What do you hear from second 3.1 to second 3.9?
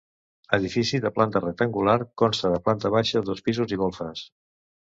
dos pisos i